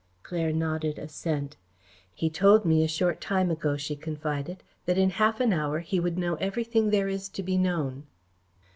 Claire 0.23 0.51
nodded 0.51 0.97
assent. 0.97 1.57
"He 2.11 2.27
told 2.27 2.65
me 2.65 2.83
a 2.83 2.87
short 2.87 3.21
time 3.21 3.51
ago," 3.51 3.77
she 3.77 3.95
confided, 3.95 4.63
"that 4.87 4.97
in 4.97 5.11
half 5.11 5.39
an 5.39 5.53
hour 5.53 5.77
he 5.77 5.99
would 5.99 6.17
know 6.17 6.33
everything 6.37 6.89
there 6.89 7.07
is 7.07 7.29
to 7.29 7.43
be 7.43 7.55
known." 7.55 8.07